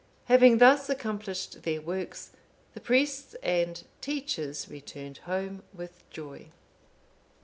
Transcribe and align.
Having 0.25 0.57
thus 0.57 0.89
accomplished 0.89 1.61
their 1.61 1.79
works, 1.79 2.31
the 2.73 2.79
priests 2.79 3.35
and 3.43 3.83
teachers 4.01 4.67
returned 4.67 5.19
home 5.19 5.61
with 5.75 6.09
joy. 6.09 6.47